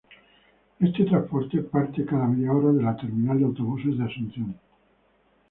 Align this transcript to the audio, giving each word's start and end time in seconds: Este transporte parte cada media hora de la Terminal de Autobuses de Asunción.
Este 0.79 1.05
transporte 1.05 1.59
parte 1.61 2.03
cada 2.07 2.25
media 2.25 2.51
hora 2.51 2.71
de 2.71 2.81
la 2.81 2.97
Terminal 2.97 3.37
de 3.37 3.45
Autobuses 3.45 3.99
de 3.99 4.05
Asunción. 4.05 4.55